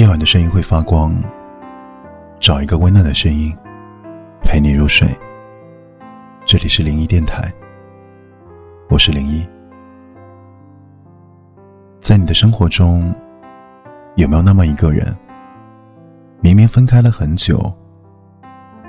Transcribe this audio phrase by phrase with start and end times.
[0.00, 1.14] 夜晚的声音会发光，
[2.40, 3.54] 找一个温暖的声音
[4.42, 5.06] 陪你入睡。
[6.46, 7.52] 这里是零一电台，
[8.88, 9.46] 我是零一。
[12.00, 13.14] 在你的生活中，
[14.14, 15.14] 有没有那么一个人，
[16.40, 17.70] 明明分开了很久，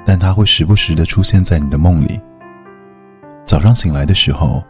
[0.05, 2.21] 但他会时不时的出现在你的梦里？
[3.43, 4.63] 早上醒来的时候，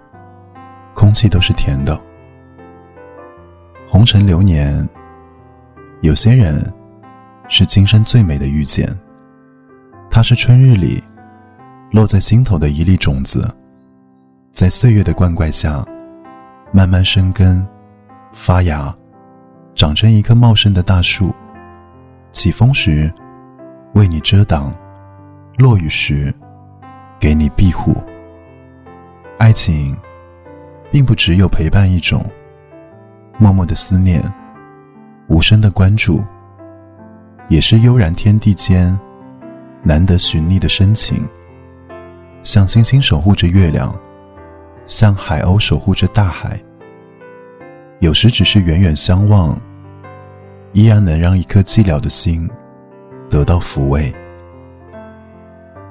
[0.95, 1.95] 空气都是甜的。
[3.87, 4.89] 红尘流年。
[6.01, 6.59] 有些人
[7.47, 8.89] 是今生最美的遇见，
[10.09, 11.01] 他是春日里
[11.91, 13.47] 落在心头的一粒种子，
[14.51, 15.85] 在岁月的灌溉下
[16.71, 17.63] 慢慢生根、
[18.33, 18.91] 发芽，
[19.75, 21.31] 长成一棵茂盛的大树。
[22.31, 23.13] 起风时
[23.93, 24.73] 为你遮挡，
[25.57, 26.33] 落雨时
[27.19, 27.95] 给你庇护。
[29.37, 29.95] 爱情
[30.89, 32.25] 并不只有陪伴一种，
[33.37, 34.23] 默默的思念。
[35.27, 36.23] 无声的关注，
[37.49, 38.97] 也是悠然天地间
[39.83, 41.27] 难得寻觅的深情。
[42.43, 43.95] 像星星守护着月亮，
[44.85, 46.59] 像海鸥守护着大海。
[47.99, 49.59] 有时只是远远相望，
[50.73, 52.49] 依然能让一颗寂寥的心
[53.29, 54.13] 得到抚慰。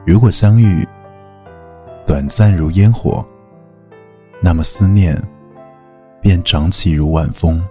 [0.04, 0.86] 如果相遇
[2.04, 3.24] 短暂如烟火，
[4.42, 5.16] 那么思念
[6.20, 7.64] 便长起如晚风。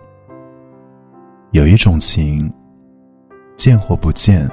[1.51, 2.51] 有一种情，
[3.55, 4.47] 见或不见，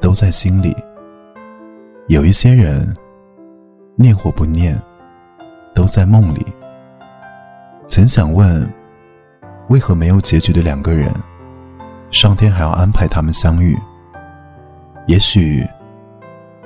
[0.00, 0.72] 都在心里；
[2.08, 2.90] 有一些人，
[3.96, 4.80] 念或不念，
[5.74, 6.46] 都在梦里。
[7.86, 8.66] 曾想问，
[9.68, 11.12] 为何没有结局的两个人，
[12.10, 13.76] 上天还要安排他们相遇？
[15.06, 15.66] 也许，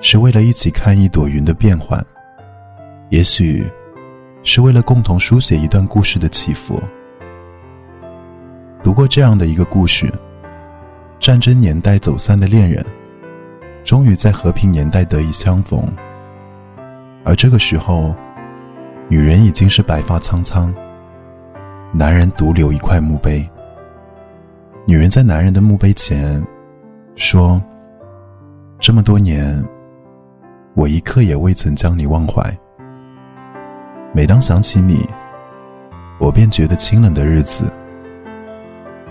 [0.01, 2.01] 是为了一起看一朵云的变幻；
[3.11, 3.67] 也许，
[4.45, 6.81] 是为了共同书写一段故事的起伏。
[8.95, 10.09] 读过这样的一个故事：
[11.19, 12.87] 战争年代走散的恋人，
[13.83, 15.85] 终于在和平年代得以相逢。
[17.25, 18.15] 而这个时候，
[19.09, 20.73] 女人已经是白发苍苍，
[21.93, 23.45] 男人独留一块墓碑。
[24.87, 26.41] 女人在男人的墓碑前
[27.17, 27.61] 说
[28.79, 29.61] ：“这么多年，
[30.75, 32.41] 我一刻也未曾将你忘怀。
[34.13, 35.05] 每当想起你，
[36.21, 37.69] 我便觉得清冷的日子。”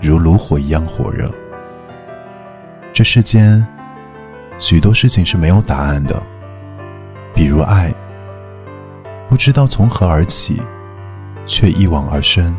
[0.00, 1.30] 如炉火一样火热。
[2.92, 3.66] 这世间
[4.58, 6.22] 许多事情是没有答案的，
[7.34, 7.92] 比如爱，
[9.28, 10.62] 不知道从何而起，
[11.44, 12.56] 却一往而深。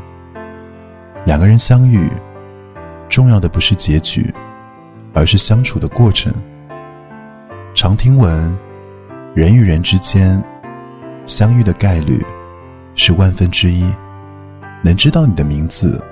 [1.26, 2.10] 两个人相遇，
[3.08, 4.34] 重要的不是结局，
[5.14, 6.34] 而是相处的过程。
[7.74, 8.58] 常听闻，
[9.34, 10.44] 人与人之间
[11.26, 12.24] 相遇的概率
[12.94, 13.90] 是万分之一，
[14.82, 16.04] 能知道你的名字。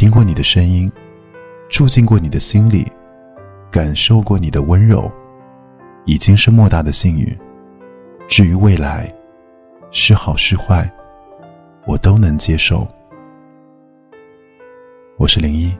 [0.00, 0.90] 听过你的声音，
[1.68, 2.90] 住进过你的心里，
[3.70, 5.12] 感受过你的温柔，
[6.06, 7.38] 已经是莫大的幸运。
[8.26, 9.14] 至于未来，
[9.90, 10.90] 是好是坏，
[11.84, 12.88] 我都能接受。
[15.18, 15.70] 我是零一，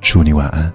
[0.00, 0.72] 祝你晚安。